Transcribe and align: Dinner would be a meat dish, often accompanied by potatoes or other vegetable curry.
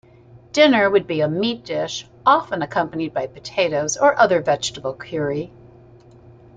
Dinner 0.51 0.89
would 0.89 1.05
be 1.05 1.21
a 1.21 1.27
meat 1.29 1.63
dish, 1.63 2.07
often 2.25 2.63
accompanied 2.63 3.13
by 3.13 3.27
potatoes 3.27 3.97
or 3.97 4.19
other 4.19 4.41
vegetable 4.41 4.95
curry. 4.95 5.51